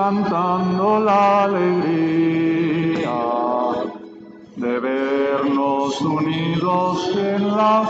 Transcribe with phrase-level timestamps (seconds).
[0.00, 3.18] cantando la alegría
[4.56, 7.89] de vernos unidos en la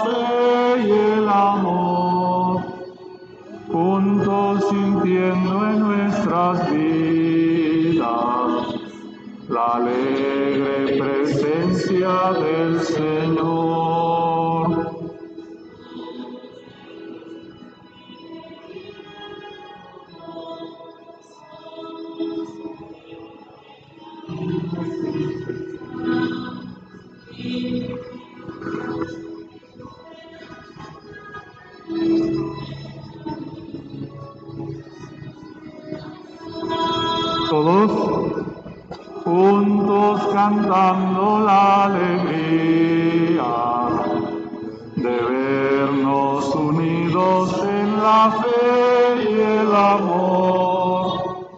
[37.50, 37.90] Todos
[39.24, 43.42] juntos cantando la alegría
[44.96, 51.48] de vernos unidos en la fe y el amor,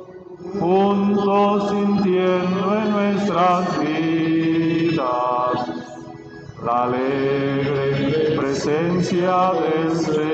[0.59, 3.72] juntos sintiendo en nuestras
[9.03, 10.32] presencia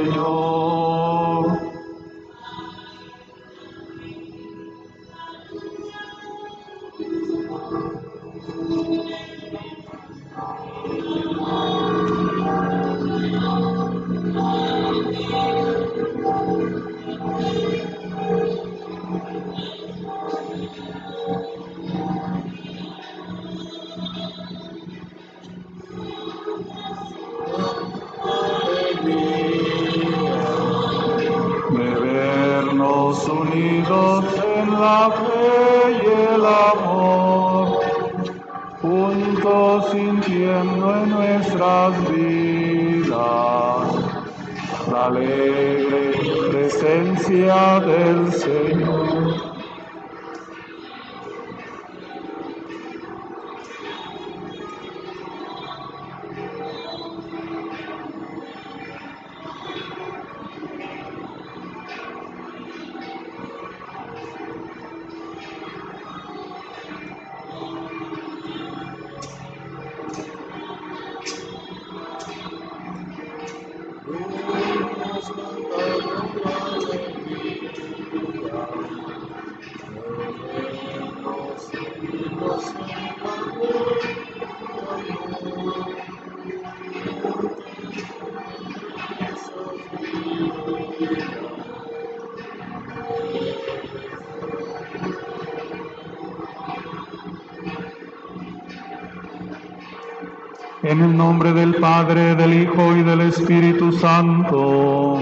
[100.89, 105.19] En el nombre del Padre, del Hijo y del Espíritu Santo.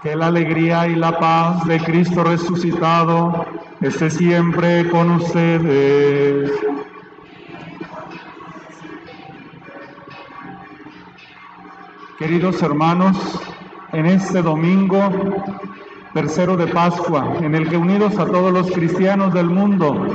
[0.00, 3.44] Que la alegría y la paz de Cristo resucitado
[3.80, 6.52] esté siempre con ustedes.
[12.20, 13.16] Queridos hermanos,
[13.92, 15.10] en este domingo
[16.12, 20.06] tercero de Pascua, en el que unidos a todos los cristianos del mundo,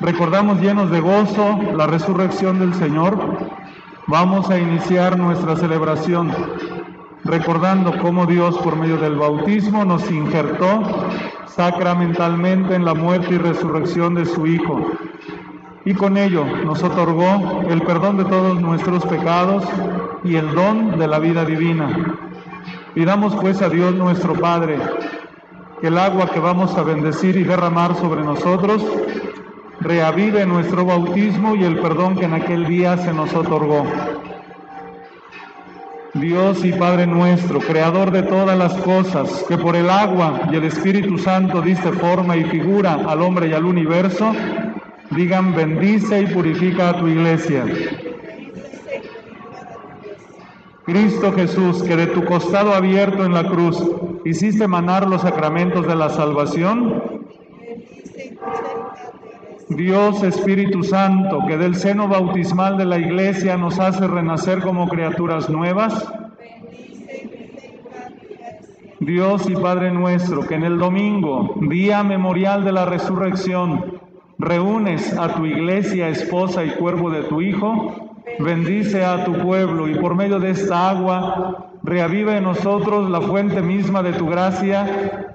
[0.00, 3.18] recordamos llenos de gozo la resurrección del Señor,
[4.06, 6.32] vamos a iniciar nuestra celebración
[7.24, 10.82] recordando cómo Dios por medio del bautismo nos injertó
[11.46, 14.90] sacramentalmente en la muerte y resurrección de su Hijo.
[15.86, 19.64] Y con ello nos otorgó el perdón de todos nuestros pecados
[20.22, 22.16] y el don de la vida divina.
[22.94, 24.78] Pidamos pues a Dios nuestro Padre
[25.80, 28.82] que el agua que vamos a bendecir y derramar sobre nosotros
[29.80, 33.84] reavive nuestro bautismo y el perdón que en aquel día se nos otorgó.
[36.14, 40.64] Dios y Padre nuestro, Creador de todas las cosas, que por el agua y el
[40.64, 44.32] Espíritu Santo diste forma y figura al hombre y al universo,
[45.10, 47.64] digan bendice y purifica a tu iglesia.
[50.86, 53.82] Cristo Jesús, que de tu costado abierto en la cruz
[54.24, 57.24] hiciste manar los sacramentos de la salvación,
[59.68, 65.48] Dios Espíritu Santo, que del seno bautismal de la iglesia nos hace renacer como criaturas
[65.48, 66.06] nuevas.
[69.00, 74.00] Dios y Padre nuestro, que en el domingo, día memorial de la resurrección,
[74.38, 79.94] reúnes a tu iglesia, esposa y cuerpo de tu Hijo, bendice a tu pueblo y
[79.94, 85.34] por medio de esta agua reaviva en nosotros la fuente misma de tu gracia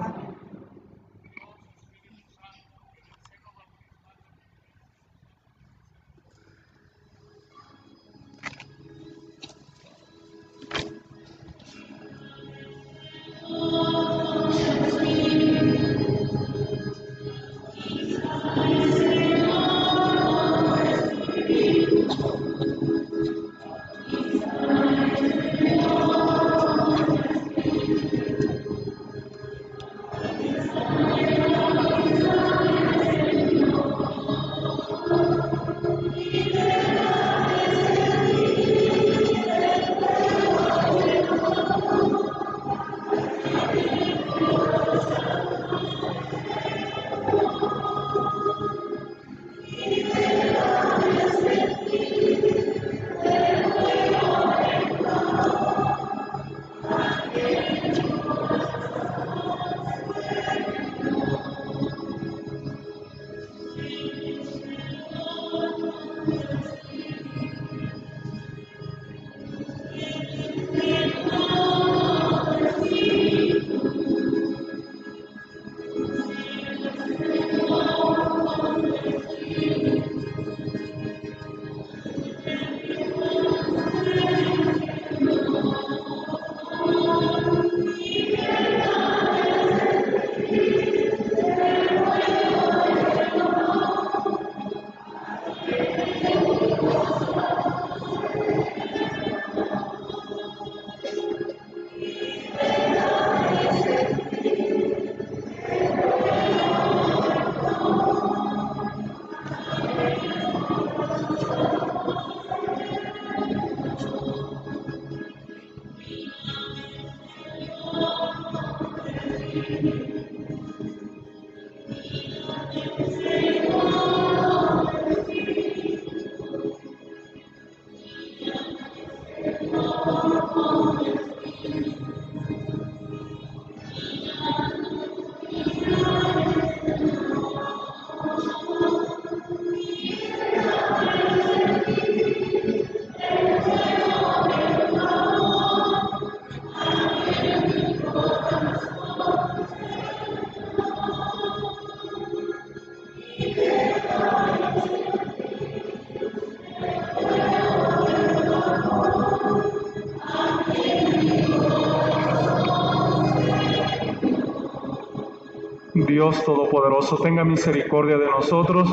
[166.21, 168.87] Dios Todopoderoso tenga misericordia de nosotros,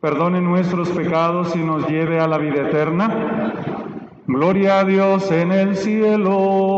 [0.00, 3.54] perdone nuestros pecados y nos lleve a la vida eterna.
[4.26, 6.73] Gloria a Dios en el cielo.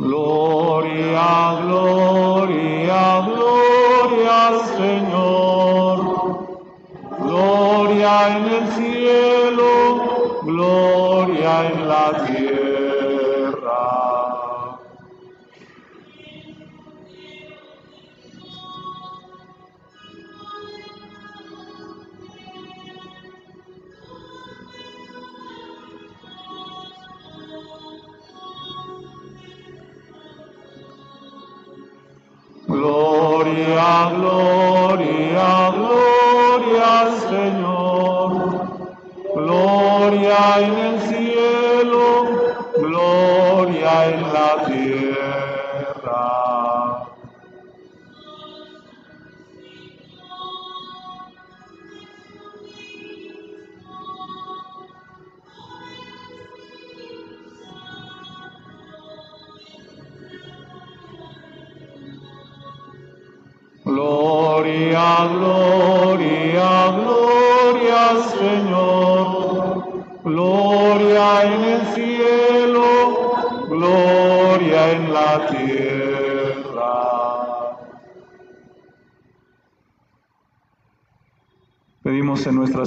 [0.00, 1.99] Gloria, gloria,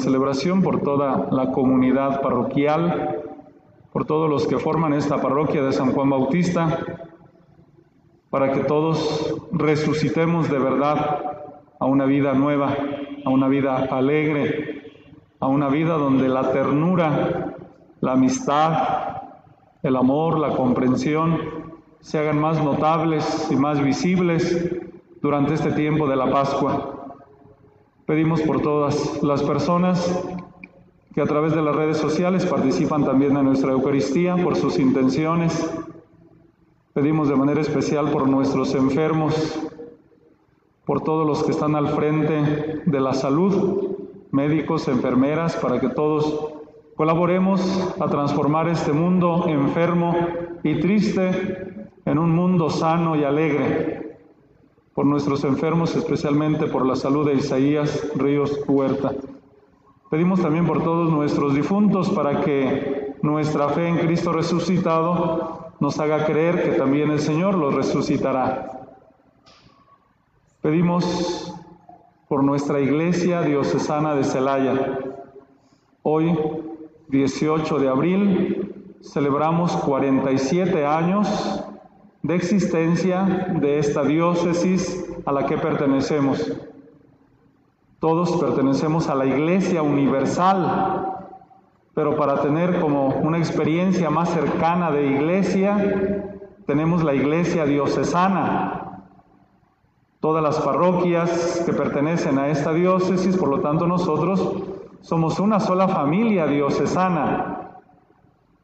[0.04, 3.24] celebración por toda la comunidad parroquial,
[3.92, 6.80] por todos los que forman esta parroquia de San Juan Bautista,
[8.30, 11.22] para que todos resucitemos de verdad
[11.80, 12.76] a una vida nueva,
[13.26, 14.92] a una vida alegre,
[15.40, 17.56] a una vida donde la ternura,
[18.02, 19.22] la amistad,
[19.84, 21.40] el amor, la comprensión
[22.02, 24.70] se hagan más notables y más visibles
[25.22, 26.93] durante este tiempo de la Pascua.
[28.06, 30.24] Pedimos por todas las personas
[31.14, 35.70] que a través de las redes sociales participan también en nuestra Eucaristía, por sus intenciones,
[36.94, 39.60] Pedimos de manera especial por nuestros enfermos,
[40.86, 43.96] por todos los que están al frente de la salud,
[44.30, 46.54] médicos, enfermeras, para que todos
[46.96, 50.16] colaboremos a transformar este mundo enfermo
[50.62, 54.03] y triste en un mundo sano y alegre.
[54.94, 59.14] Por nuestros enfermos, especialmente por la salud de Isaías Ríos Huerta.
[60.12, 66.26] Pedimos también por todos nuestros difuntos para que nuestra fe en Cristo resucitado nos haga
[66.26, 68.88] creer que también el Señor los resucitará.
[70.62, 71.54] Pedimos
[72.28, 75.00] por nuestra iglesia diocesana de Celaya.
[76.04, 76.38] Hoy,
[77.10, 81.62] 18 de abril, celebramos 47 años
[82.24, 86.53] de existencia de esta diócesis a la que pertenecemos.
[88.00, 91.18] Todos pertenecemos a la Iglesia Universal,
[91.94, 96.32] pero para tener como una experiencia más cercana de iglesia,
[96.65, 99.03] tenemos la iglesia diocesana.
[100.22, 104.63] Todas las parroquias que pertenecen a esta diócesis, por lo tanto nosotros
[105.01, 107.82] somos una sola familia diocesana.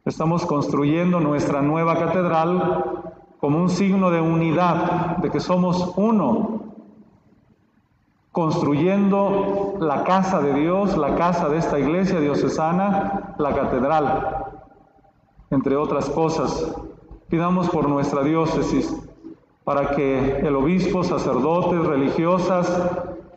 [0.05, 2.98] Estamos construyendo nuestra nueva catedral
[3.39, 6.62] como un signo de unidad, de que somos uno,
[8.31, 14.46] construyendo la casa de Dios, la casa de esta iglesia diocesana, la catedral,
[15.51, 16.75] entre otras cosas.
[17.29, 18.93] Pidamos por nuestra diócesis,
[19.63, 22.81] para que el obispo, sacerdotes, religiosas,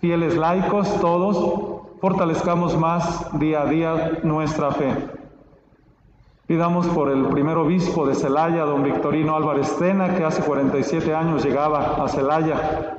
[0.00, 5.21] fieles laicos, todos, fortalezcamos más día a día nuestra fe.
[6.46, 11.44] Pidamos por el primer obispo de Celaya, don Victorino Álvarez Tena, que hace 47 años
[11.44, 12.98] llegaba a Celaya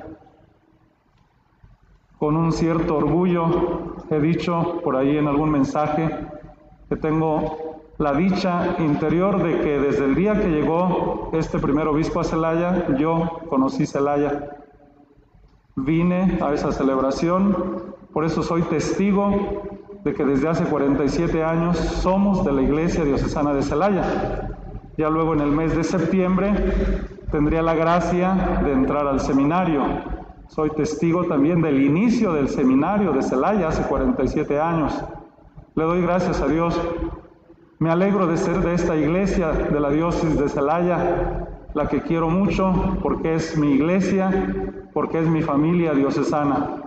[2.24, 6.08] con un cierto orgullo he dicho por ahí en algún mensaje
[6.88, 12.20] que tengo la dicha interior de que desde el día que llegó este primer obispo
[12.20, 14.56] a Celaya, yo conocí Celaya.
[15.76, 19.73] Vine a esa celebración, por eso soy testigo
[20.04, 24.50] de que desde hace 47 años somos de la Iglesia Diocesana de Celaya.
[24.98, 26.52] Ya luego en el mes de septiembre
[27.32, 29.82] tendría la gracia de entrar al seminario.
[30.48, 34.92] Soy testigo también del inicio del seminario de Celaya hace 47 años.
[35.74, 36.78] Le doy gracias a Dios.
[37.78, 42.28] Me alegro de ser de esta iglesia de la diócesis de Celaya, la que quiero
[42.28, 44.30] mucho porque es mi iglesia,
[44.92, 46.82] porque es mi familia diocesana.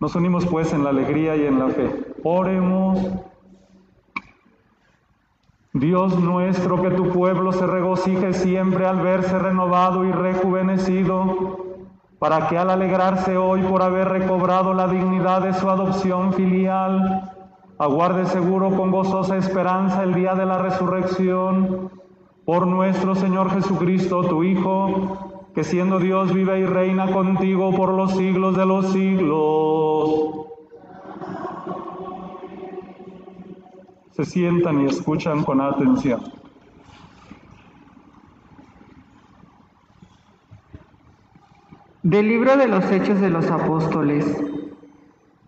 [0.00, 2.05] Nos unimos pues en la alegría y en la fe.
[2.22, 2.98] Oremos.
[5.72, 11.58] Dios nuestro, que tu pueblo se regocije siempre al verse renovado y rejuvenecido,
[12.18, 17.30] para que al alegrarse hoy por haber recobrado la dignidad de su adopción filial,
[17.78, 21.90] aguarde seguro con gozosa esperanza el día de la resurrección,
[22.46, 28.16] por nuestro Señor Jesucristo, tu Hijo, que siendo Dios vive y reina contigo por los
[28.16, 30.45] siglos de los siglos.
[34.16, 36.22] Se sientan y escuchan con atención.
[42.02, 44.24] Del libro de los Hechos de los Apóstoles.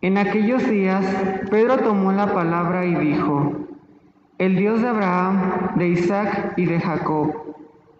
[0.02, 1.04] En aquellos días,
[1.50, 3.52] Pedro tomó la palabra y dijo,
[4.36, 7.48] El Dios de Abraham, de Isaac y de Jacob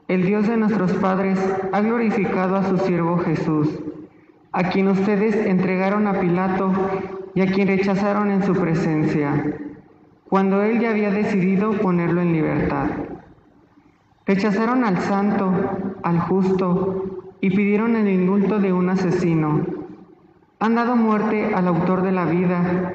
[0.09, 1.39] el Dios de nuestros padres
[1.71, 3.69] ha glorificado a su siervo Jesús,
[4.53, 6.73] a quien ustedes entregaron a Pilato
[7.35, 9.55] y a quien rechazaron en su presencia,
[10.29, 12.87] cuando él ya había decidido ponerlo en libertad.
[14.27, 15.53] Rechazaron al santo,
[16.03, 19.65] al justo, y pidieron el indulto de un asesino.
[20.61, 22.95] Han dado muerte al autor de la vida,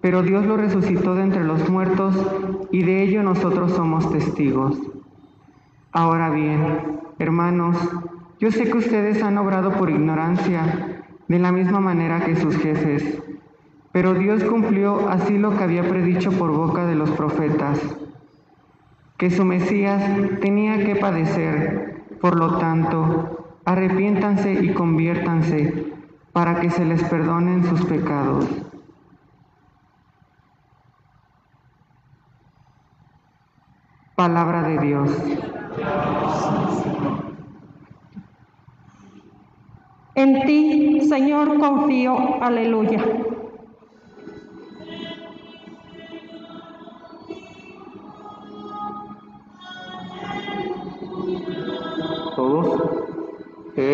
[0.00, 2.16] pero Dios lo resucitó de entre los muertos
[2.70, 4.80] y de ello nosotros somos testigos.
[5.92, 7.76] Ahora bien, hermanos,
[8.38, 13.20] yo sé que ustedes han obrado por ignorancia, de la misma manera que sus jefes,
[13.92, 17.80] pero Dios cumplió así lo que había predicho por boca de los profetas,
[19.16, 20.02] que su Mesías
[20.40, 25.92] tenía que padecer, por lo tanto, arrepiéntanse y conviértanse
[26.32, 28.46] para que se les perdonen sus pecados.
[34.14, 35.10] Palabra de Dios.
[40.14, 42.42] En ti, Señor, confío.
[42.42, 43.02] Aleluya.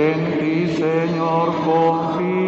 [0.05, 2.47] En ti, Señor, confío.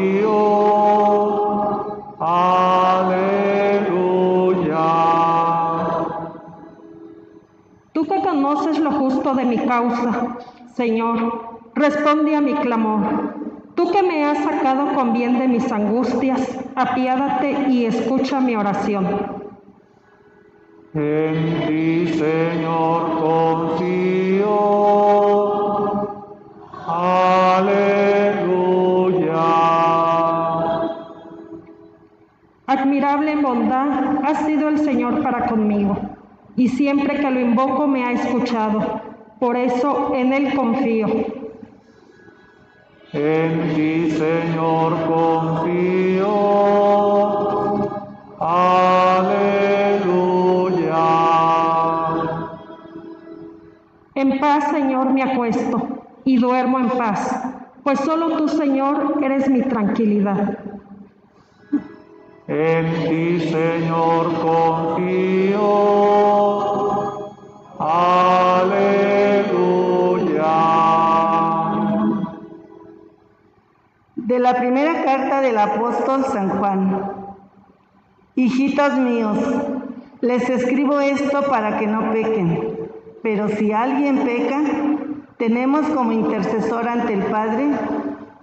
[8.48, 10.38] conoces lo justo de mi causa.
[10.74, 13.00] Señor, responde a mi clamor.
[13.74, 19.06] Tú que me has sacado con bien de mis angustias, apiádate y escucha mi oración.
[20.94, 24.48] En ti, Señor, confío.
[33.28, 35.98] En bondad ha sido el Señor para conmigo
[36.56, 39.02] y siempre que lo invoco me ha escuchado.
[39.38, 41.08] Por eso en Él confío.
[43.12, 46.28] En ti, Señor, confío.
[48.40, 49.38] Aleluya.
[54.14, 55.86] En paz, Señor, me acuesto
[56.24, 57.44] y duermo en paz,
[57.82, 60.67] pues solo tú, Señor, eres mi tranquilidad.
[62.48, 65.58] En ti, Señor, confío.
[67.78, 68.88] Aleluya.
[74.16, 77.12] De la primera carta del apóstol San Juan.
[78.34, 79.38] Hijitos míos,
[80.22, 82.88] les escribo esto para que no pequen,
[83.22, 84.62] pero si alguien peca,
[85.36, 87.72] tenemos como intercesor ante el Padre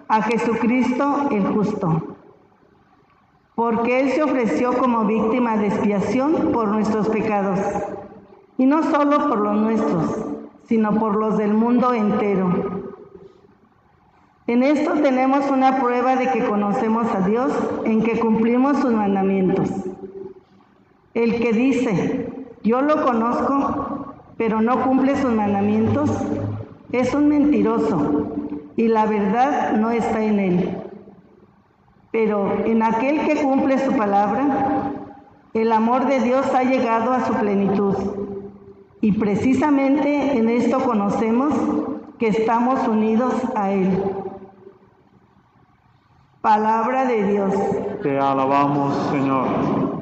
[0.07, 2.14] a Jesucristo el justo,
[3.55, 7.59] porque Él se ofreció como víctima de expiación por nuestros pecados
[8.57, 10.25] y no solo por los nuestros,
[10.67, 12.83] sino por los del mundo entero.
[14.47, 17.51] En esto tenemos una prueba de que conocemos a Dios,
[17.85, 19.69] en que cumplimos sus mandamientos.
[21.15, 22.29] El que dice,
[22.63, 26.11] yo lo conozco, pero no cumple sus mandamientos,
[26.91, 28.35] es un mentiroso
[28.75, 30.84] y la verdad no está en él.
[32.15, 34.89] Pero en aquel que cumple su palabra,
[35.53, 37.93] el amor de Dios ha llegado a su plenitud
[39.01, 41.53] Y precisamente en esto conocemos
[42.17, 44.01] que estamos unidos a Él.
[46.39, 47.53] Palabra de Dios.
[48.01, 49.94] Te alabamos, Señor.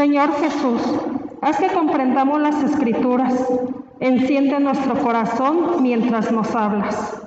[0.00, 0.80] Señor Jesús,
[1.42, 3.34] haz que comprendamos las escrituras.
[4.00, 7.22] Enciende nuestro corazón mientras nos hablas.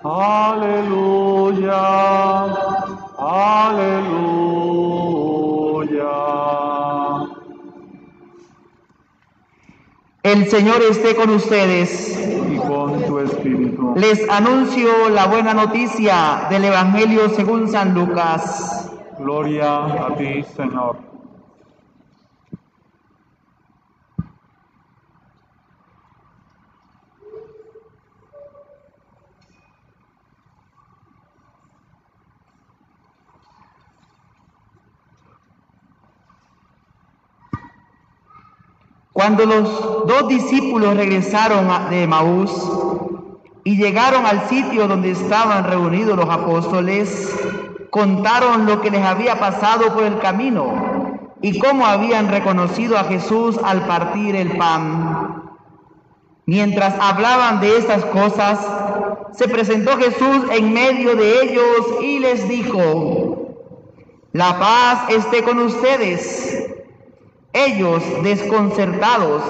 [0.04, 1.76] Aleluya,
[3.20, 4.02] aleluya.
[10.24, 12.18] El Señor esté con ustedes.
[12.50, 13.94] Y con tu espíritu.
[13.96, 18.92] Les anuncio la buena noticia del Evangelio según San Lucas.
[19.20, 21.11] Gloria a ti, Señor.
[39.22, 42.52] Cuando los dos discípulos regresaron de Maús
[43.64, 47.32] y llegaron al sitio donde estaban reunidos los apóstoles,
[47.92, 53.60] contaron lo que les había pasado por el camino y cómo habían reconocido a Jesús
[53.64, 55.44] al partir el pan.
[56.48, 58.60] Mientras hablaban de estas cosas,
[59.34, 63.54] se presentó Jesús en medio de ellos y les dijo,
[64.34, 66.71] la paz esté con ustedes.
[67.54, 69.44] Ellos, desconcertados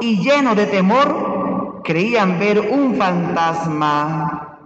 [0.00, 4.58] y llenos de temor, creían ver un fantasma.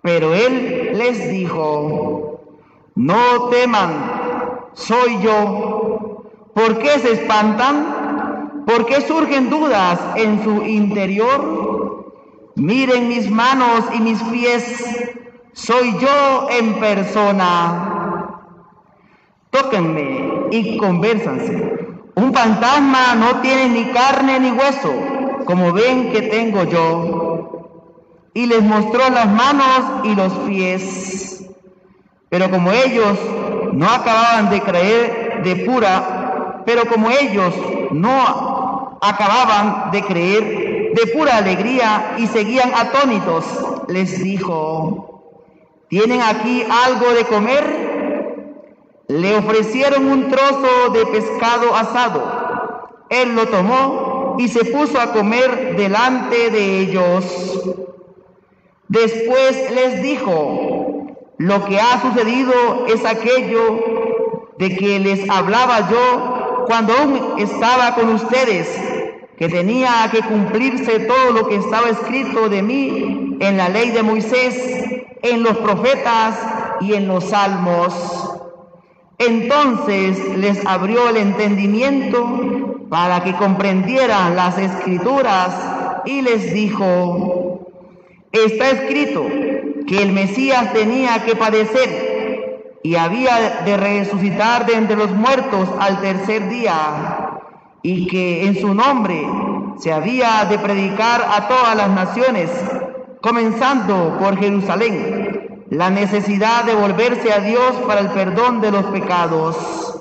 [0.00, 2.40] Pero él les dijo,
[2.94, 6.30] no teman, soy yo.
[6.54, 8.64] ¿Por qué se espantan?
[8.66, 12.12] ¿Por qué surgen dudas en su interior?
[12.56, 15.18] Miren mis manos y mis pies,
[15.52, 18.40] soy yo en persona.
[19.50, 21.83] Tóquenme y convérsanse.
[22.16, 24.92] Un fantasma no tiene ni carne ni hueso,
[25.46, 28.30] como ven que tengo yo.
[28.34, 31.44] Y les mostró las manos y los pies.
[32.28, 33.18] Pero como ellos
[33.72, 37.54] no acababan de creer de pura, pero como ellos
[37.90, 43.44] no acababan de creer de pura alegría y seguían atónitos,
[43.88, 45.24] les dijo,
[45.88, 47.83] ¿tienen aquí algo de comer?
[49.08, 52.88] Le ofrecieron un trozo de pescado asado.
[53.10, 57.84] Él lo tomó y se puso a comer delante de ellos.
[58.88, 61.06] Después les dijo,
[61.38, 63.80] lo que ha sucedido es aquello
[64.58, 68.68] de que les hablaba yo cuando aún estaba con ustedes,
[69.36, 74.02] que tenía que cumplirse todo lo que estaba escrito de mí en la ley de
[74.02, 74.56] Moisés,
[75.22, 76.38] en los profetas
[76.80, 78.33] y en los salmos.
[79.18, 87.70] Entonces les abrió el entendimiento para que comprendieran las escrituras y les dijo,
[88.32, 89.24] está escrito
[89.86, 96.00] que el Mesías tenía que padecer y había de resucitar de entre los muertos al
[96.00, 97.40] tercer día
[97.82, 99.26] y que en su nombre
[99.78, 102.50] se había de predicar a todas las naciones,
[103.20, 105.23] comenzando por Jerusalén,
[105.70, 110.00] la necesidad de volverse a Dios para el perdón de los pecados.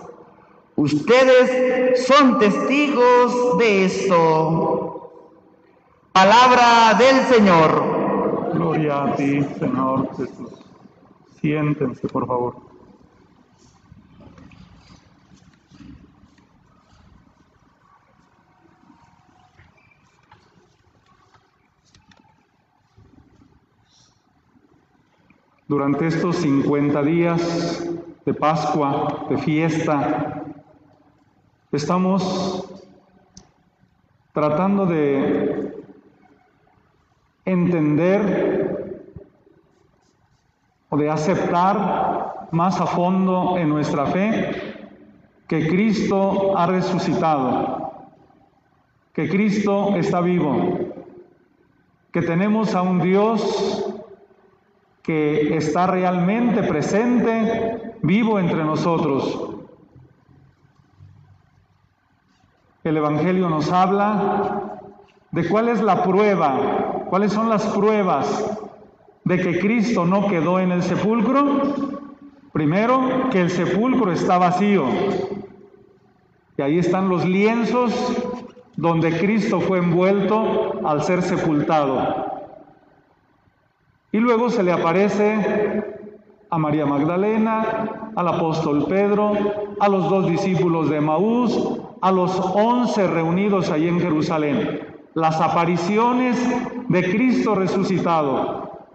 [0.75, 5.11] Ustedes son testigos de esto.
[6.11, 8.51] Palabra del Señor.
[8.53, 10.51] Gloria a ti, Señor Jesús.
[11.39, 12.72] Siéntense, por favor.
[25.73, 27.89] Durante estos 50 días
[28.23, 30.43] de Pascua, de fiesta,
[31.71, 32.69] estamos
[34.33, 35.73] tratando de
[37.45, 39.09] entender
[40.89, 44.85] o de aceptar más a fondo en nuestra fe
[45.47, 47.93] que Cristo ha resucitado,
[49.11, 50.77] que Cristo está vivo,
[52.11, 53.82] que tenemos a un Dios
[55.03, 59.49] que está realmente presente, vivo entre nosotros.
[62.85, 64.79] El Evangelio nos habla
[65.31, 68.59] de cuál es la prueba, cuáles son las pruebas
[69.25, 71.61] de que Cristo no quedó en el sepulcro.
[72.53, 74.85] Primero, que el sepulcro está vacío.
[76.57, 77.93] Y ahí están los lienzos
[78.77, 82.32] donde Cristo fue envuelto al ser sepultado.
[84.13, 85.83] Y luego se le aparece
[86.51, 89.33] a María Magdalena, al apóstol Pedro,
[89.79, 94.81] a los dos discípulos de Maús, a los once reunidos allí en Jerusalén.
[95.15, 96.37] Las apariciones
[96.89, 98.85] de Cristo resucitado.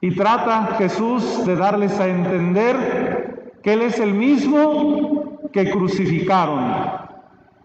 [0.00, 6.60] Y trata Jesús de darles a entender que Él es el mismo que crucificaron.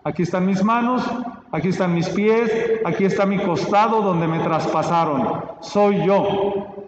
[0.04, 1.04] Aquí están mis manos,
[1.52, 2.52] aquí están mis pies,
[2.86, 5.44] aquí está mi costado donde me traspasaron.
[5.62, 6.86] Soy yo.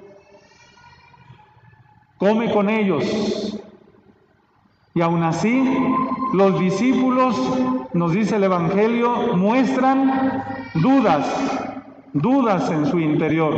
[2.18, 3.60] Come con ellos.
[4.94, 5.64] Y aún así,
[6.34, 7.36] los discípulos,
[7.94, 10.44] nos dice el Evangelio, muestran
[10.76, 11.26] dudas,
[12.14, 13.56] dudas en su interior.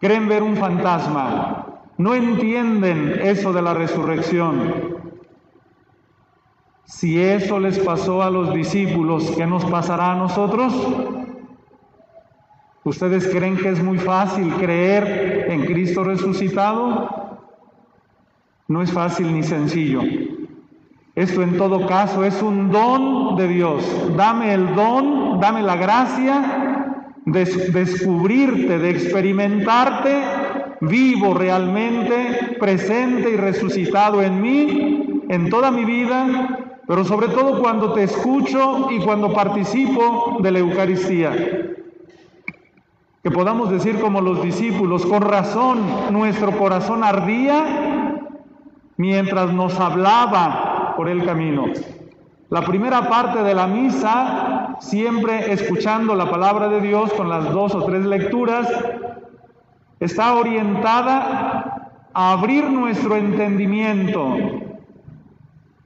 [0.00, 4.99] Creen ver un fantasma, no entienden eso de la resurrección.
[6.90, 10.74] Si eso les pasó a los discípulos, ¿qué nos pasará a nosotros?
[12.82, 17.38] ¿Ustedes creen que es muy fácil creer en Cristo resucitado?
[18.66, 20.02] No es fácil ni sencillo.
[21.14, 23.84] Esto en todo caso es un don de Dios.
[24.16, 30.22] Dame el don, dame la gracia de descubrirte, de experimentarte
[30.80, 36.59] vivo realmente, presente y resucitado en mí, en toda mi vida,
[36.90, 41.30] pero sobre todo cuando te escucho y cuando participo de la Eucaristía.
[43.22, 45.78] Que podamos decir como los discípulos, con razón
[46.10, 48.18] nuestro corazón ardía
[48.96, 51.66] mientras nos hablaba por el camino.
[52.48, 57.72] La primera parte de la misa, siempre escuchando la palabra de Dios con las dos
[57.72, 58.66] o tres lecturas,
[60.00, 64.34] está orientada a abrir nuestro entendimiento,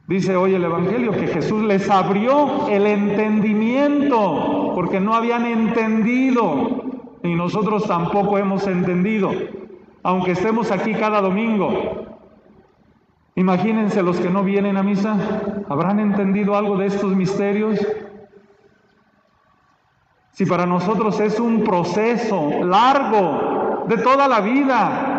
[0.06, 6.84] Dice hoy el Evangelio que Jesús les abrió el entendimiento porque no habían entendido
[7.22, 9.32] y nosotros tampoco hemos entendido,
[10.02, 11.72] aunque estemos aquí cada domingo.
[13.34, 15.16] Imagínense los que no vienen a misa,
[15.70, 17.80] ¿habrán entendido algo de estos misterios?
[20.32, 25.13] Si para nosotros es un proceso largo de toda la vida,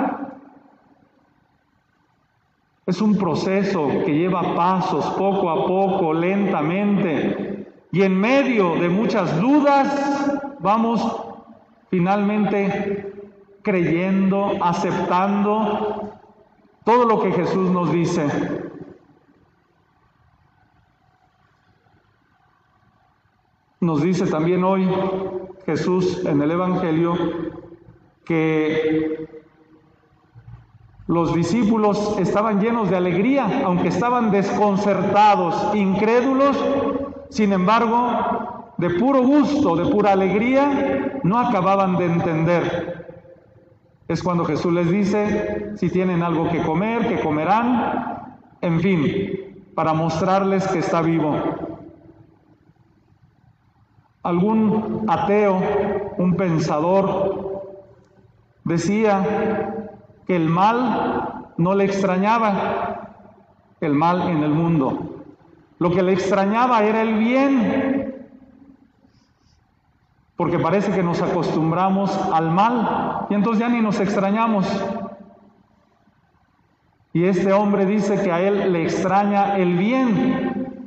[2.85, 9.41] es un proceso que lleva pasos poco a poco, lentamente, y en medio de muchas
[9.41, 11.01] dudas vamos
[11.89, 13.13] finalmente
[13.63, 16.13] creyendo, aceptando
[16.83, 18.27] todo lo que Jesús nos dice.
[23.79, 24.87] Nos dice también hoy
[25.65, 27.15] Jesús en el Evangelio
[28.23, 29.34] que
[31.07, 36.57] los discípulos estaban llenos de alegría, aunque estaban desconcertados, incrédulos,
[37.29, 43.05] sin embargo, de puro gusto, de pura alegría, no acababan de entender.
[44.07, 49.93] Es cuando Jesús les dice, si tienen algo que comer, que comerán, en fin, para
[49.93, 51.35] mostrarles que está vivo.
[54.23, 55.61] Algún ateo,
[56.17, 57.61] un pensador,
[58.63, 59.84] decía
[60.25, 63.13] que el mal no le extrañaba,
[63.81, 65.23] el mal en el mundo.
[65.79, 68.25] Lo que le extrañaba era el bien,
[70.35, 74.65] porque parece que nos acostumbramos al mal y entonces ya ni nos extrañamos.
[77.13, 80.81] Y este hombre dice que a él le extraña el bien.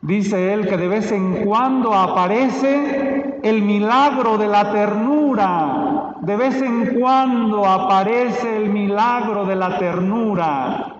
[0.00, 5.81] Dice él que de vez en cuando aparece el milagro de la ternura
[6.22, 10.94] de vez en cuando aparece el milagro de la ternura.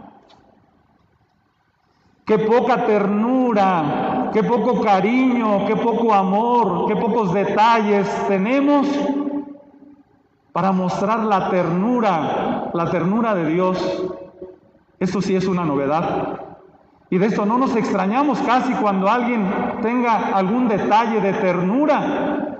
[2.24, 8.88] Qué poca ternura, qué poco cariño, qué poco amor, qué pocos detalles tenemos
[10.50, 14.04] para mostrar la ternura, la ternura de Dios.
[14.98, 16.40] Eso sí es una novedad.
[17.10, 19.48] Y de esto no nos extrañamos casi cuando alguien
[19.82, 22.56] tenga algún detalle de ternura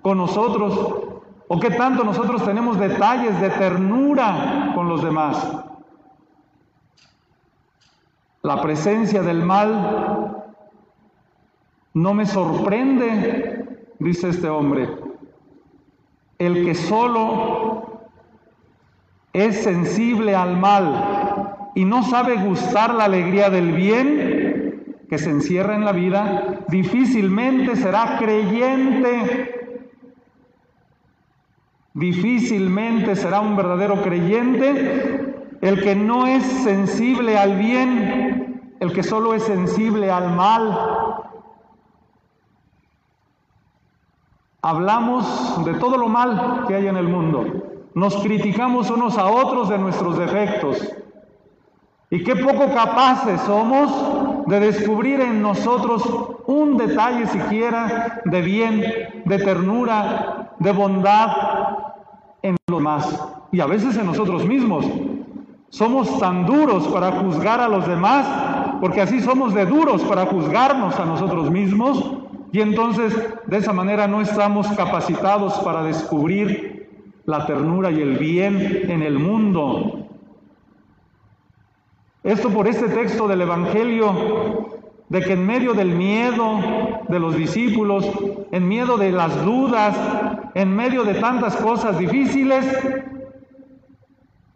[0.00, 1.07] con nosotros.
[1.48, 5.64] ¿O qué tanto nosotros tenemos detalles de ternura con los demás?
[8.42, 10.44] La presencia del mal
[11.94, 14.88] no me sorprende, dice este hombre.
[16.38, 18.00] el que solo
[19.32, 25.74] es sensible al mal y no sabe gustar la alegría del bien que se encierra
[25.74, 29.57] en la vida, difícilmente será creyente.
[31.98, 39.34] Difícilmente será un verdadero creyente el que no es sensible al bien, el que solo
[39.34, 40.78] es sensible al mal.
[44.62, 47.90] Hablamos de todo lo mal que hay en el mundo.
[47.94, 50.94] Nos criticamos unos a otros de nuestros defectos.
[52.10, 56.08] Y qué poco capaces somos de descubrir en nosotros
[56.46, 58.84] un detalle siquiera de bien,
[59.24, 61.67] de ternura, de bondad
[62.48, 63.28] en los demás.
[63.52, 64.84] Y a veces en nosotros mismos.
[65.70, 68.26] Somos tan duros para juzgar a los demás,
[68.80, 72.02] porque así somos de duros para juzgarnos a nosotros mismos,
[72.52, 73.14] y entonces
[73.46, 76.88] de esa manera no estamos capacitados para descubrir
[77.26, 80.06] la ternura y el bien en el mundo.
[82.24, 84.78] Esto por este texto del Evangelio,
[85.10, 86.60] de que en medio del miedo
[87.08, 88.10] de los discípulos,
[88.50, 89.96] en medio de las dudas,
[90.54, 92.66] en medio de tantas cosas difíciles,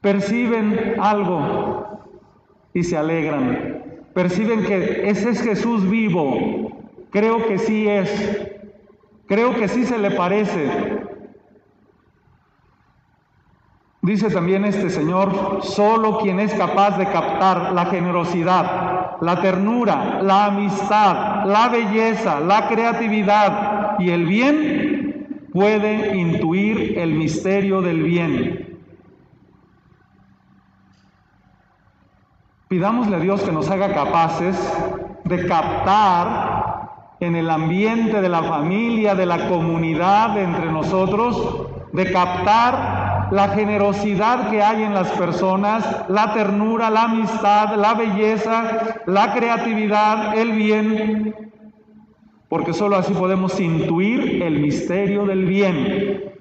[0.01, 1.87] perciben algo
[2.75, 3.83] y se alegran.
[4.15, 6.83] Perciben que ese es Jesús vivo.
[7.11, 8.49] Creo que sí es.
[9.27, 11.01] Creo que sí se le parece.
[14.03, 20.47] Dice también este Señor, solo quien es capaz de captar la generosidad, la ternura, la
[20.47, 25.02] amistad, la belleza, la creatividad y el bien,
[25.53, 28.79] puede intuir el misterio del bien.
[32.69, 34.57] Pidámosle a Dios que nos haga capaces
[35.25, 36.89] de captar
[37.21, 44.51] en el ambiente de la familia, de la comunidad, entre nosotros, de captar la generosidad
[44.51, 51.52] que hay en las personas, la ternura, la amistad, la belleza, la creatividad, el bien,
[52.53, 56.35] porque sólo así podemos intuir el misterio del bien.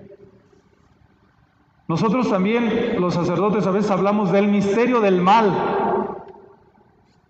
[1.88, 5.56] Nosotros también, los sacerdotes, a veces hablamos del misterio del mal,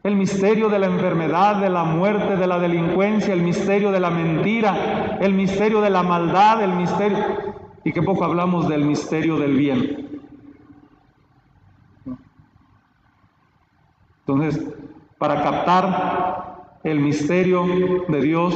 [0.02, 4.10] el misterio de la enfermedad, de la muerte, de la delincuencia, el misterio de la
[4.10, 7.20] mentira, el misterio de la maldad, el misterio...
[7.84, 10.22] Y que poco hablamos del misterio del bien.
[14.26, 14.74] Entonces,
[15.20, 16.41] para captar
[16.84, 17.66] el misterio
[18.08, 18.56] de Dios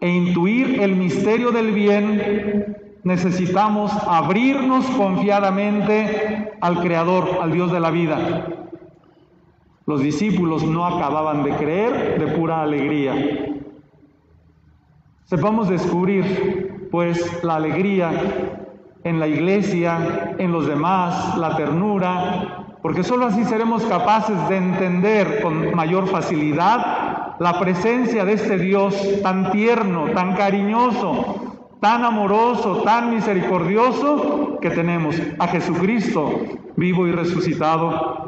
[0.00, 7.90] e intuir el misterio del bien, necesitamos abrirnos confiadamente al Creador, al Dios de la
[7.90, 8.46] vida.
[9.86, 13.14] Los discípulos no acababan de creer de pura alegría.
[15.24, 18.10] Sepamos descubrir, pues, la alegría
[19.04, 25.42] en la iglesia, en los demás, la ternura, porque sólo así seremos capaces de entender
[25.42, 26.99] con mayor facilidad
[27.40, 35.16] la presencia de este Dios tan tierno, tan cariñoso, tan amoroso, tan misericordioso que tenemos,
[35.38, 36.42] a Jesucristo
[36.76, 38.20] vivo y resucitado,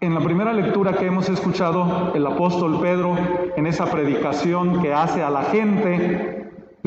[0.00, 3.16] En la primera lectura que hemos escuchado, el apóstol Pedro,
[3.56, 6.37] en esa predicación que hace a la gente,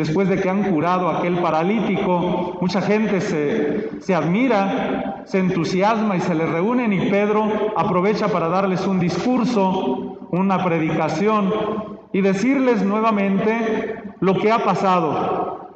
[0.02, 6.18] después de que han curado a aquel paralítico, mucha gente se, se admira, se entusiasma
[6.18, 11.54] y se le reúnen y Pedro aprovecha para darles un discurso, una predicación
[12.12, 15.70] y decirles nuevamente lo que ha pasado.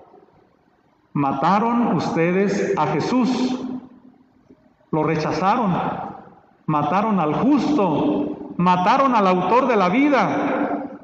[1.13, 3.61] Mataron ustedes a Jesús,
[4.91, 5.71] lo rechazaron,
[6.67, 10.99] Mataron al justo, mataron al autor de la vida,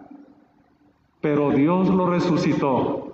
[1.22, 3.11] pero Dios lo resucitó.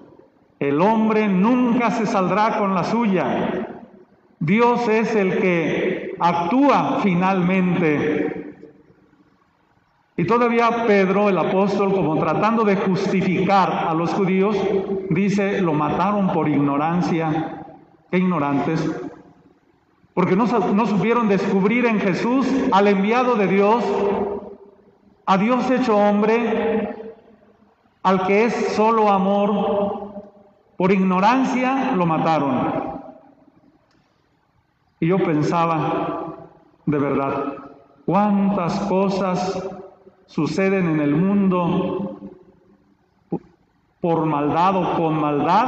[0.60, 3.68] El hombre nunca se saldrá con la suya.
[4.40, 8.56] Dios es el que actúa finalmente.
[10.16, 14.58] Y todavía Pedro, el apóstol, como tratando de justificar a los judíos,
[15.10, 17.66] dice, lo mataron por ignorancia.
[18.10, 18.90] Qué ignorantes
[20.18, 20.48] porque no,
[20.88, 23.84] supieron descubrir en Jesús al enviado de Dios,
[25.28, 27.14] a Dios hecho hombre,
[28.02, 30.07] al que es solo amor,
[30.78, 33.02] por ignorancia lo mataron.
[35.00, 36.36] Y yo pensaba,
[36.86, 37.56] de verdad,
[38.06, 39.68] cuántas cosas
[40.28, 42.20] suceden en el mundo
[44.00, 45.68] por maldad o con maldad,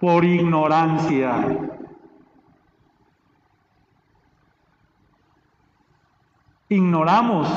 [0.00, 1.58] por ignorancia.
[6.68, 7.48] Ignoramos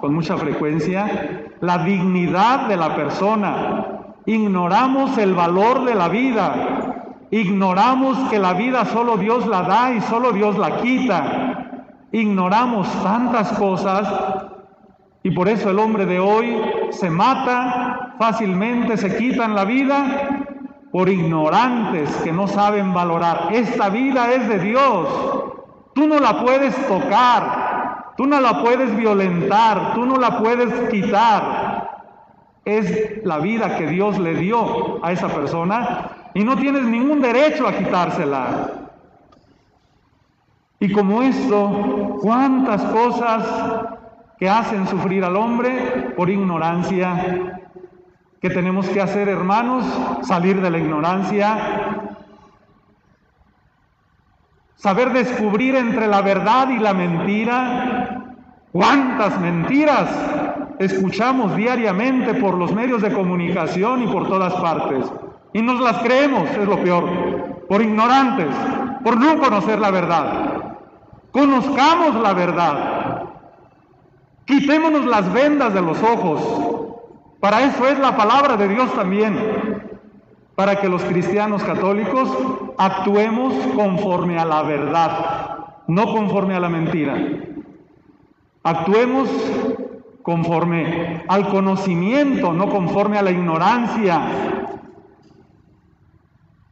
[0.00, 4.01] con mucha frecuencia la dignidad de la persona.
[4.26, 10.00] Ignoramos el valor de la vida, ignoramos que la vida solo Dios la da y
[10.02, 14.08] solo Dios la quita, ignoramos tantas cosas
[15.22, 20.46] y por eso el hombre de hoy se mata fácilmente, se quitan la vida
[20.90, 23.48] por ignorantes que no saben valorar.
[23.52, 25.08] Esta vida es de Dios.
[25.94, 31.71] Tú no la puedes tocar, tú no la puedes violentar, tú no la puedes quitar.
[32.64, 37.66] Es la vida que Dios le dio a esa persona y no tienes ningún derecho
[37.66, 38.90] a quitársela.
[40.78, 43.44] Y como esto, cuántas cosas
[44.42, 47.60] que hacen sufrir al hombre por ignorancia.
[48.40, 49.84] ¿Qué tenemos que hacer, hermanos?
[50.22, 52.08] Salir de la ignorancia.
[54.74, 58.31] Saber descubrir entre la verdad y la mentira.
[58.72, 60.08] ¿Cuántas mentiras
[60.78, 65.12] escuchamos diariamente por los medios de comunicación y por todas partes?
[65.52, 67.04] Y nos las creemos, es lo peor,
[67.68, 68.48] por ignorantes,
[69.04, 70.78] por no conocer la verdad.
[71.32, 73.24] Conozcamos la verdad.
[74.46, 76.40] Quitémonos las vendas de los ojos.
[77.40, 79.36] Para eso es la palabra de Dios también.
[80.54, 82.30] Para que los cristianos católicos
[82.78, 85.58] actuemos conforme a la verdad,
[85.88, 87.18] no conforme a la mentira.
[88.64, 89.28] Actuemos
[90.22, 94.22] conforme al conocimiento, no conforme a la ignorancia.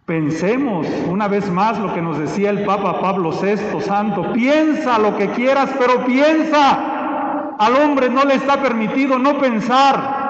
[0.05, 4.33] Pensemos una vez más lo que nos decía el Papa Pablo VI Santo.
[4.33, 7.57] Piensa lo que quieras, pero piensa.
[7.59, 10.21] Al hombre no le está permitido no pensar.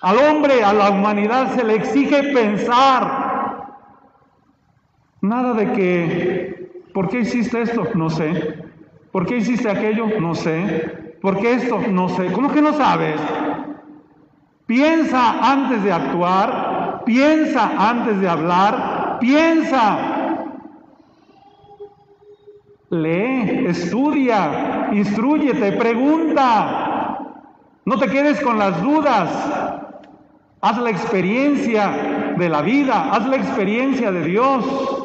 [0.00, 3.24] Al hombre, a la humanidad se le exige pensar.
[5.22, 7.88] Nada de que, ¿por qué hiciste esto?
[7.94, 8.63] No sé.
[9.14, 10.08] ¿Por qué hiciste aquello?
[10.20, 11.18] No sé.
[11.22, 11.78] ¿Por qué esto?
[11.88, 12.32] No sé.
[12.32, 13.20] ¿Cómo que no sabes?
[14.66, 20.40] Piensa antes de actuar, piensa antes de hablar, piensa
[22.90, 27.20] Lee, estudia, instruyete, pregunta.
[27.84, 29.30] No te quedes con las dudas.
[30.60, 35.03] Haz la experiencia de la vida, haz la experiencia de Dios.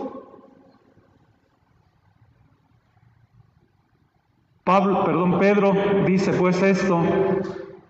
[4.69, 5.73] Pablo, perdón, Pedro
[6.05, 7.01] dice pues esto,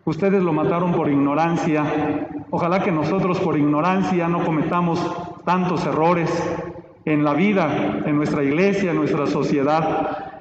[0.05, 1.83] ustedes lo mataron por ignorancia.
[2.51, 4.97] Ojalá que nosotros por ignorancia no cometamos
[5.43, 6.31] tantos errores
[7.03, 10.37] en la vida, en nuestra iglesia, en nuestra sociedad.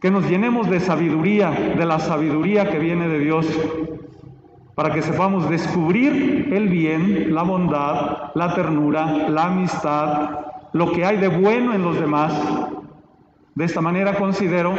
[0.00, 3.46] Que nos llenemos de sabiduría, de la sabiduría que viene de Dios,
[4.74, 10.40] para que sepamos descubrir el bien, la bondad, la ternura, la amistad,
[10.72, 12.34] lo que hay de bueno en los demás.
[13.54, 14.74] De esta manera considero,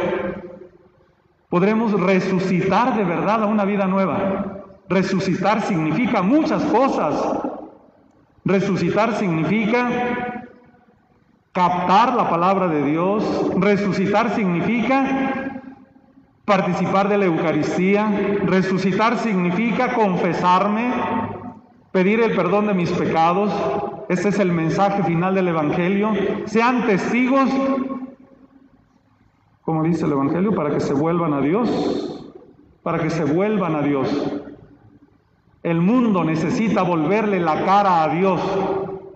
[1.54, 4.64] podremos resucitar de verdad a una vida nueva.
[4.88, 7.14] Resucitar significa muchas cosas.
[8.44, 10.48] Resucitar significa
[11.52, 13.52] captar la palabra de Dios.
[13.56, 15.60] Resucitar significa
[16.44, 18.10] participar de la Eucaristía.
[18.46, 20.92] Resucitar significa confesarme,
[21.92, 23.52] pedir el perdón de mis pecados.
[24.08, 26.14] Ese es el mensaje final del Evangelio.
[26.46, 27.48] Sean testigos,
[29.64, 32.32] como dice el Evangelio, para que se vuelvan a Dios.
[32.82, 34.08] Para que se vuelvan a Dios.
[35.62, 38.40] El mundo necesita volverle la cara a Dios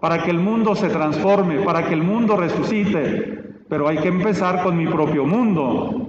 [0.00, 4.62] para que el mundo se transforme, para que el mundo resucite, pero hay que empezar
[4.62, 6.08] con mi propio mundo,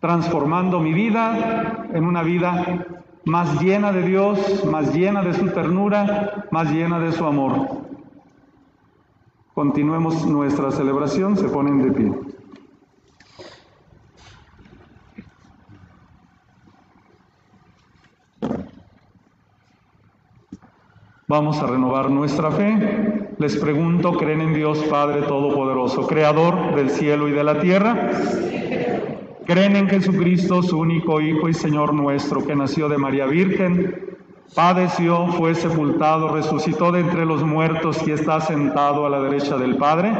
[0.00, 2.86] transformando mi vida en una vida
[3.24, 7.68] más llena de Dios, más llena de su ternura, más llena de su amor.
[9.54, 12.27] Continuemos nuestra celebración, se ponen de pie.
[21.30, 23.34] Vamos a renovar nuestra fe.
[23.36, 28.10] Les pregunto, ¿creen en Dios Padre Todopoderoso, Creador del cielo y de la tierra?
[29.44, 34.16] ¿Creen en Jesucristo, su único Hijo y Señor nuestro, que nació de María Virgen,
[34.54, 39.76] padeció, fue sepultado, resucitó de entre los muertos y está sentado a la derecha del
[39.76, 40.14] Padre?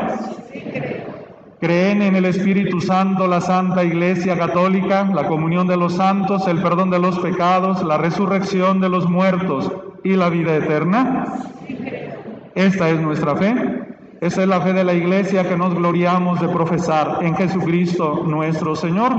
[1.59, 6.61] Creen en el Espíritu Santo, la Santa Iglesia Católica, la comunión de los santos, el
[6.61, 9.72] perdón de los pecados, la resurrección de los muertos
[10.05, 11.24] y la vida eterna?
[12.55, 13.55] Esta es nuestra fe.
[14.20, 18.74] Esa es la fe de la iglesia que nos gloriamos de profesar en Jesucristo nuestro
[18.74, 19.12] Señor.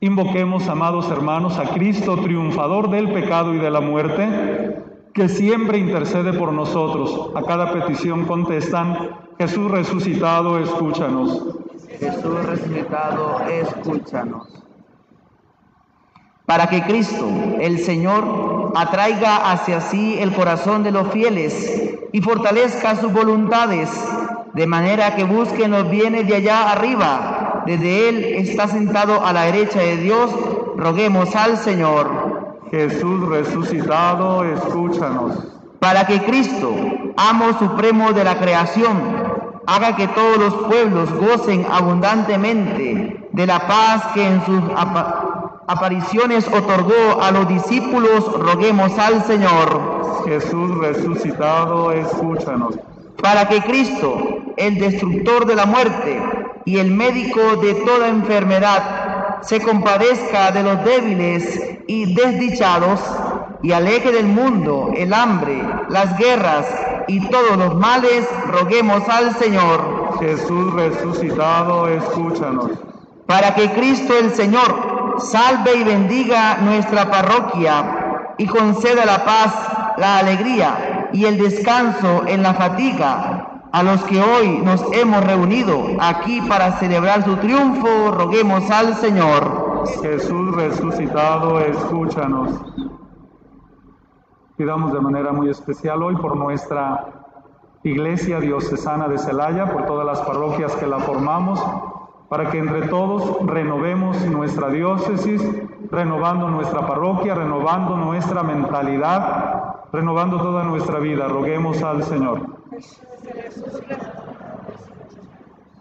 [0.00, 4.82] Invoquemos, amados hermanos, a Cristo, triunfador del pecado y de la muerte,
[5.14, 7.30] que siempre intercede por nosotros.
[7.34, 11.56] A cada petición contestan, Jesús resucitado, escúchanos.
[11.98, 14.65] Jesús resucitado, escúchanos.
[16.46, 17.28] Para que Cristo,
[17.60, 23.90] el Señor, atraiga hacia sí el corazón de los fieles y fortalezca sus voluntades,
[24.54, 27.62] de manera que busquen los bienes de allá arriba.
[27.66, 30.30] Desde Él está sentado a la derecha de Dios.
[30.76, 32.56] Roguemos al Señor.
[32.70, 35.48] Jesús resucitado, escúchanos.
[35.80, 36.74] Para que Cristo,
[37.16, 38.96] amo supremo de la creación,
[39.66, 44.62] haga que todos los pueblos gocen abundantemente de la paz que en sus
[45.66, 50.24] apariciones otorgó a los discípulos, roguemos al Señor.
[50.24, 52.78] Jesús resucitado, escúchanos.
[53.22, 54.18] Para que Cristo,
[54.56, 56.22] el destructor de la muerte
[56.64, 63.00] y el médico de toda enfermedad, se compadezca de los débiles y desdichados
[63.62, 66.66] y aleje del mundo el hambre, las guerras
[67.08, 70.18] y todos los males, roguemos al Señor.
[70.18, 72.72] Jesús resucitado, escúchanos.
[73.26, 79.54] Para que Cristo el Señor salve y bendiga nuestra parroquia y conceda la paz,
[79.98, 85.84] la alegría y el descanso en la fatiga a los que hoy nos hemos reunido
[86.00, 89.84] aquí para celebrar su triunfo, roguemos al Señor.
[90.00, 92.58] Jesús resucitado, escúchanos.
[94.56, 97.26] Pidamos de manera muy especial hoy por nuestra
[97.82, 101.62] Iglesia Diocesana de Celaya, por todas las parroquias que la formamos,
[102.28, 105.42] para que entre todos renovemos nuestra diócesis,
[105.90, 111.28] renovando nuestra parroquia, renovando nuestra mentalidad, renovando toda nuestra vida.
[111.28, 112.40] Roguemos al Señor.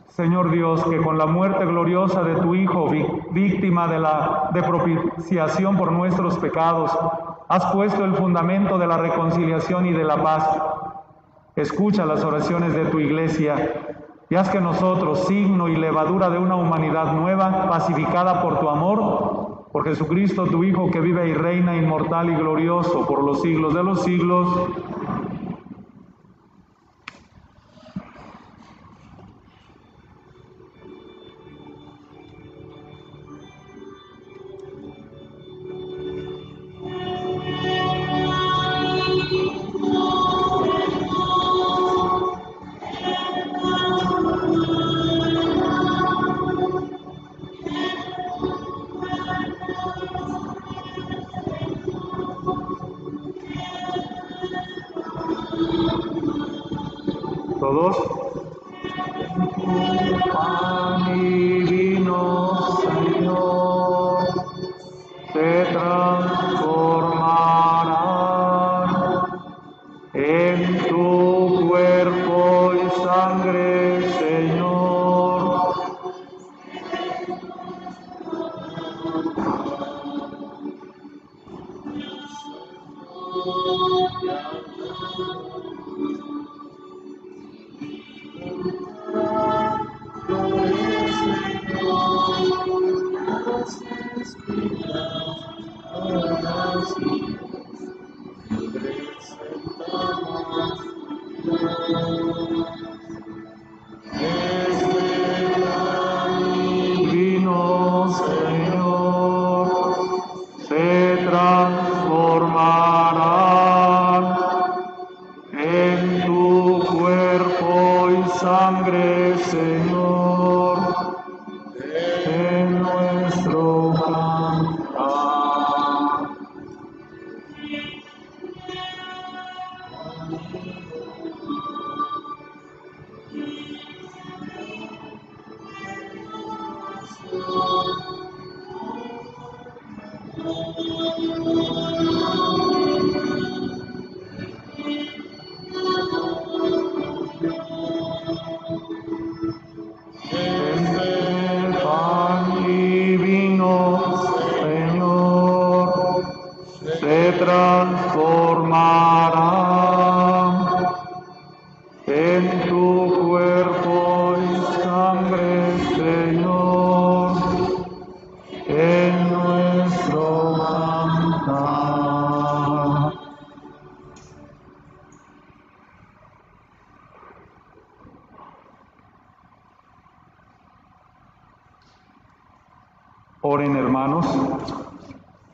[0.09, 2.89] Señor Dios, que con la muerte gloriosa de tu Hijo,
[3.31, 6.97] víctima de la de propiciación por nuestros pecados,
[7.49, 10.47] has puesto el fundamento de la reconciliación y de la paz.
[11.55, 16.55] Escucha las oraciones de tu iglesia y haz que nosotros, signo y levadura de una
[16.55, 22.29] humanidad nueva, pacificada por tu amor, por Jesucristo, tu Hijo, que vive y reina inmortal
[22.29, 24.47] y glorioso por los siglos de los siglos,
[57.65, 58.14] Oren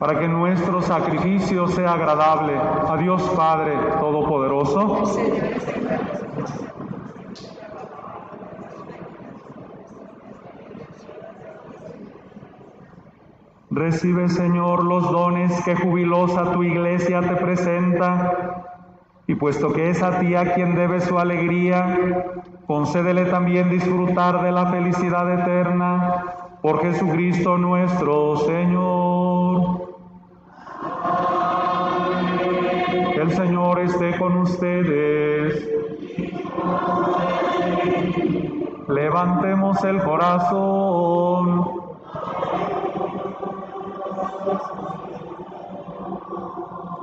[0.02, 5.04] para que nuestro sacrificio sea agradable a Dios Padre Todopoderoso.
[13.70, 18.64] Recibe, Señor, los dones que jubilosa tu iglesia te presenta.
[19.28, 21.96] Y puesto que es a ti a quien debe su alegría,
[22.66, 26.24] concédele también disfrutar de la felicidad eterna
[26.60, 29.91] por Jesucristo nuestro Señor.
[33.22, 35.68] El Señor esté con ustedes.
[38.88, 41.82] Levantemos el corazón.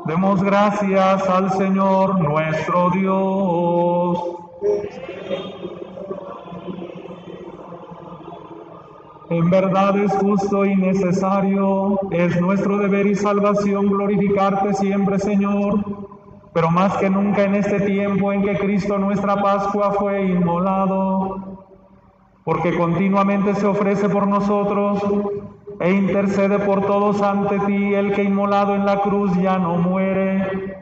[0.05, 4.19] Demos gracias al Señor nuestro Dios.
[9.29, 16.08] En verdad es justo y necesario, es nuestro deber y salvación glorificarte siempre, Señor,
[16.53, 21.67] pero más que nunca en este tiempo en que Cristo nuestra Pascua fue inmolado,
[22.43, 25.03] porque continuamente se ofrece por nosotros
[25.79, 30.77] e intercede por todos ante ti, el que inmolado en la cruz ya no muere,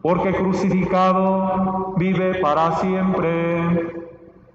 [0.00, 4.02] porque crucificado vive para siempre.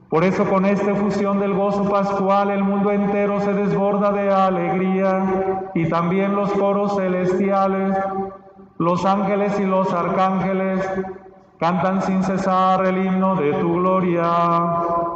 [0.10, 5.70] Por eso con esta efusión del gozo pascual el mundo entero se desborda de alegría
[5.76, 7.94] y también los coros celestiales,
[8.78, 10.88] los ángeles y los arcángeles
[11.60, 15.07] cantan sin cesar el himno de tu gloria.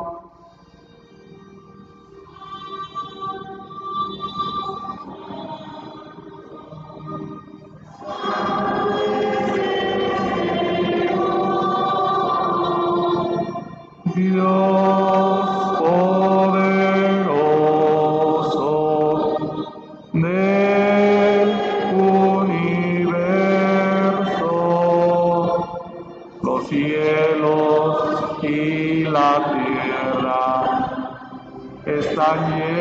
[32.22, 32.80] Están llenos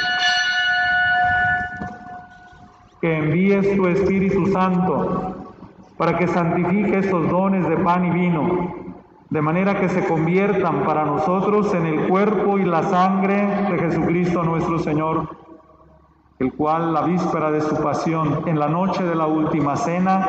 [3.01, 5.35] que envíes tu Espíritu Santo
[5.97, 8.73] para que santifique estos dones de pan y vino,
[9.29, 14.43] de manera que se conviertan para nosotros en el cuerpo y la sangre de Jesucristo
[14.43, 15.29] nuestro Señor,
[16.39, 20.27] el cual la víspera de su pasión, en la noche de la última cena,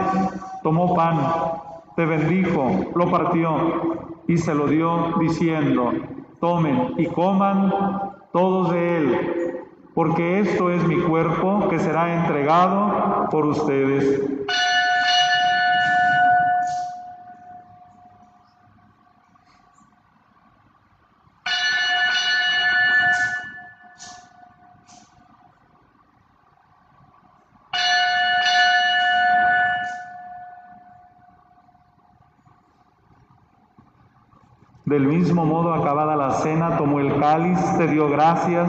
[0.63, 1.19] tomó pan,
[1.97, 5.93] te bendijo, lo partió y se lo dio diciendo,
[6.41, 7.73] tomen y coman
[8.33, 9.42] todos de él,
[9.95, 14.23] porque esto es mi cuerpo que será entregado por ustedes.
[34.85, 38.69] Del mismo modo, acabada la cena, tomó el cáliz, te dio gracias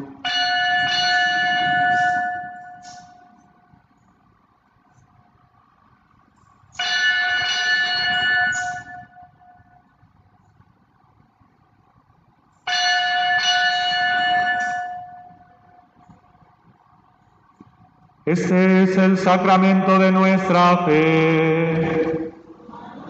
[18.31, 22.31] Este es el sacramento de nuestra fe.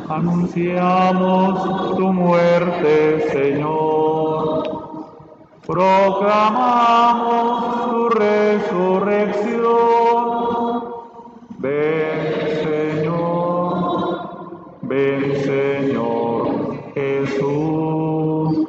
[0.09, 4.63] Anunciamos tu muerte, Señor.
[5.67, 7.21] Proclamamos
[7.91, 9.61] tu resurrección.
[11.59, 14.31] Ven, Señor.
[14.81, 16.47] Ven, Señor
[16.95, 18.67] Jesús.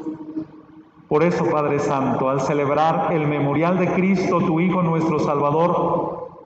[1.08, 6.11] Por eso, Padre Santo, al celebrar el memorial de Cristo, tu Hijo nuestro Salvador,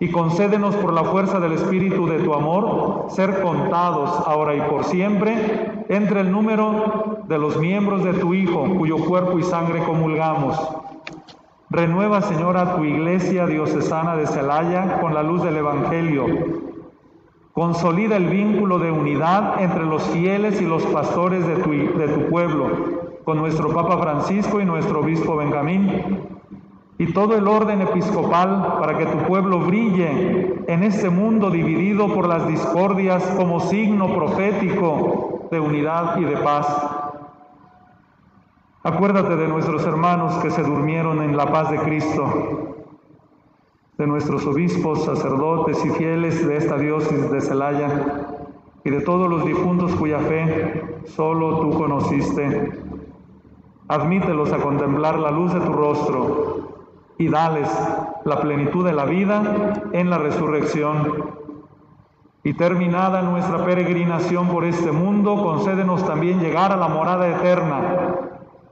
[0.00, 4.84] y concédenos por la fuerza del Espíritu de tu amor ser contados ahora y por
[4.84, 10.58] siempre entre el número de los miembros de tu Hijo, cuyo cuerpo y sangre comulgamos.
[11.70, 16.26] Renueva, Señora, tu iglesia diocesana de Celaya con la luz del Evangelio.
[17.52, 22.68] Consolida el vínculo de unidad entre los fieles y los pastores de tu pueblo,
[23.24, 26.33] con nuestro Papa Francisco y nuestro Obispo Benjamín
[26.98, 32.28] y todo el orden episcopal para que tu pueblo brille en este mundo dividido por
[32.28, 36.66] las discordias como signo profético de unidad y de paz.
[38.84, 42.76] Acuérdate de nuestros hermanos que se durmieron en la paz de Cristo,
[43.98, 48.26] de nuestros obispos, sacerdotes y fieles de esta diócesis de Celaya
[48.84, 52.72] y de todos los difuntos cuya fe solo tú conociste.
[53.88, 56.53] Admítelos a contemplar la luz de tu rostro
[57.18, 57.68] y dales
[58.24, 61.44] la plenitud de la vida en la resurrección.
[62.42, 68.16] Y terminada nuestra peregrinación por este mundo, concédenos también llegar a la morada eterna,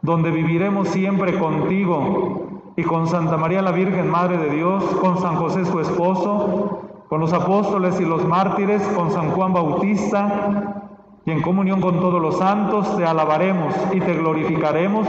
[0.02, 5.36] donde viviremos siempre contigo y con Santa María la Virgen, Madre de Dios, con San
[5.36, 10.82] José su esposo, con los apóstoles y los mártires, con San Juan Bautista,
[11.24, 15.06] y en comunión con todos los santos te alabaremos y te glorificaremos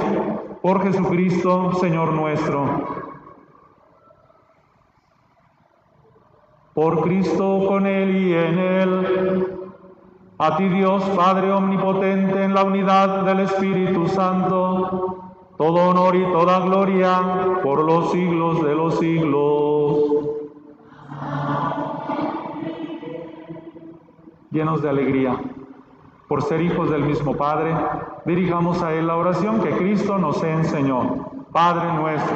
[0.61, 3.02] por Jesucristo, Señor nuestro.
[6.73, 9.47] Por Cristo con Él y en Él.
[10.39, 16.59] A ti Dios Padre Omnipotente en la unidad del Espíritu Santo, todo honor y toda
[16.61, 19.99] gloria por los siglos de los siglos.
[24.51, 25.39] Llenos de alegría
[26.27, 27.75] por ser hijos del mismo Padre,
[28.25, 31.27] dirijamos a Él la oración que Cristo nos enseñó.
[31.51, 32.35] Padre nuestro,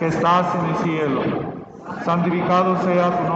[0.00, 1.56] que estás en el cielo
[2.04, 3.35] santificado sea tu nombre,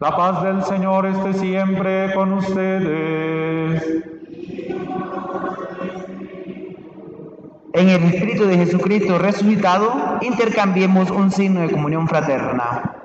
[0.00, 3.84] La paz del Señor esté siempre con ustedes.
[7.74, 12.99] En el Espíritu de Jesucristo resucitado, intercambiemos un signo de comunión fraterna.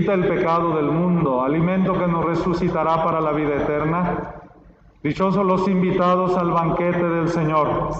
[0.00, 4.34] Quita el pecado del mundo, alimento que nos resucitará para la vida eterna.
[5.04, 7.90] Dichosos los invitados al banquete del Señor.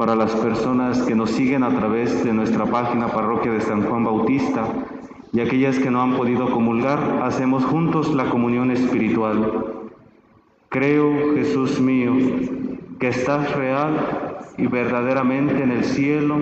[0.00, 4.02] Para las personas que nos siguen a través de nuestra página Parroquia de San Juan
[4.02, 4.64] Bautista
[5.30, 9.90] y aquellas que no han podido comulgar, hacemos juntos la comunión espiritual.
[10.70, 12.14] Creo, Jesús mío,
[12.98, 16.38] que estás real y verdaderamente en el cielo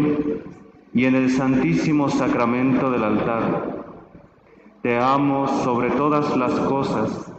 [0.94, 3.84] y en el santísimo sacramento del altar.
[4.82, 7.32] Te amo sobre todas las cosas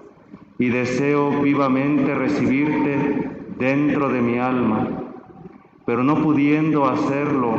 [0.57, 4.98] y deseo vivamente recibirte dentro de mi alma,
[5.89, 7.55] pero no pudiendo hacerlo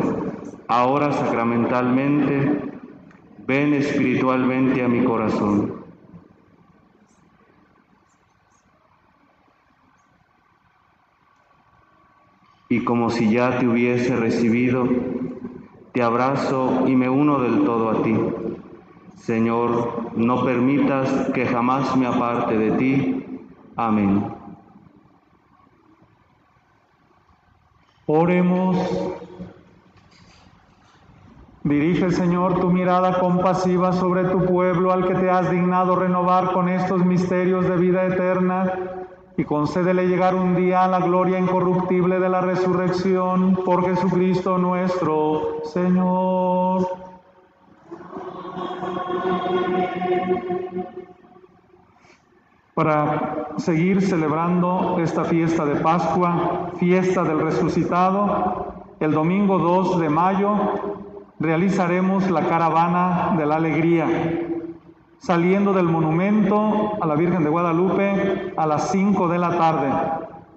[0.69, 2.63] ahora sacramentalmente,
[3.45, 5.85] ven espiritualmente a mi corazón.
[12.69, 14.87] Y como si ya te hubiese recibido,
[15.93, 18.17] te abrazo y me uno del todo a ti.
[19.17, 23.25] Señor, no permitas que jamás me aparte de ti.
[23.75, 24.40] Amén.
[28.13, 28.77] Oremos.
[31.63, 36.69] Dirige, Señor, tu mirada compasiva sobre tu pueblo al que te has dignado renovar con
[36.69, 38.73] estos misterios de vida eterna
[39.37, 45.61] y concédele llegar un día a la gloria incorruptible de la resurrección por Jesucristo nuestro
[45.73, 46.89] Señor.
[52.81, 60.55] Para seguir celebrando esta fiesta de Pascua, fiesta del resucitado, el domingo 2 de mayo
[61.39, 64.07] realizaremos la caravana de la alegría,
[65.19, 69.93] saliendo del monumento a la Virgen de Guadalupe a las 5 de la tarde.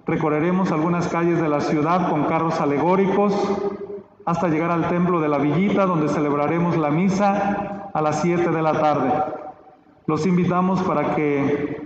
[0.06, 3.34] Recorreremos algunas calles de la ciudad con carros alegóricos
[4.24, 8.62] hasta llegar al templo de la Villita, donde celebraremos la misa a las 7 de
[8.62, 9.12] la tarde.
[10.06, 11.83] Los invitamos para que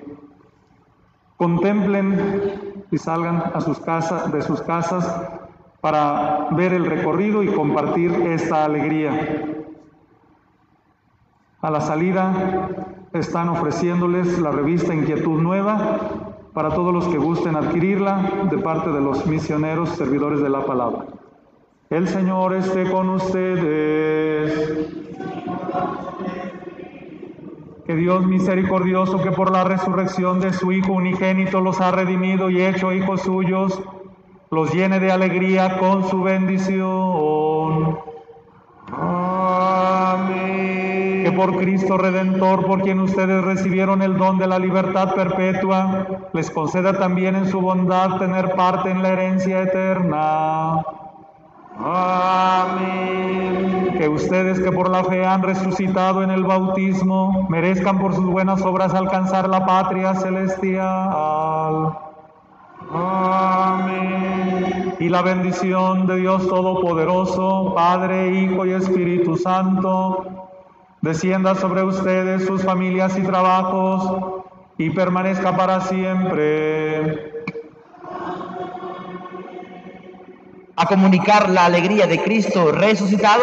[1.38, 5.30] contemplen y salgan a sus casas, de sus casas
[5.80, 9.46] para ver el recorrido y compartir esta alegría.
[11.60, 12.68] A la salida
[13.12, 15.98] están ofreciéndoles la revista Inquietud Nueva
[16.52, 21.06] para todos los que gusten adquirirla de parte de los misioneros servidores de la palabra.
[21.90, 24.88] El Señor esté con ustedes.
[27.88, 32.60] Que Dios misericordioso, que por la resurrección de su Hijo unigénito los ha redimido y
[32.60, 33.80] hecho hijos suyos,
[34.50, 37.98] los llene de alegría con su bendición.
[38.92, 40.42] Amén.
[41.24, 46.50] Que por Cristo Redentor, por quien ustedes recibieron el don de la libertad perpetua, les
[46.50, 50.84] conceda también en su bondad tener parte en la herencia eterna.
[51.78, 53.68] Amén.
[53.96, 58.62] Que ustedes que por la fe han resucitado en el bautismo, merezcan por sus buenas
[58.62, 61.96] obras alcanzar la patria celestial.
[62.92, 64.96] Amén.
[64.98, 70.48] Y la bendición de Dios Todopoderoso, Padre, Hijo y Espíritu Santo,
[71.00, 74.42] descienda sobre ustedes, sus familias y trabajos,
[74.78, 77.27] y permanezca para siempre.
[80.78, 83.42] A comunicar la alegría de Cristo resucitado,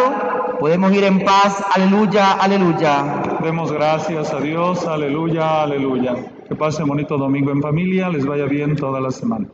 [0.59, 1.61] podemos ir en paz.
[1.75, 3.37] Aleluya, aleluya.
[3.43, 4.87] Demos gracias a Dios.
[4.87, 6.15] Aleluya, aleluya.
[6.47, 8.09] Que pase bonito domingo en familia.
[8.09, 9.47] Les vaya bien toda la semana.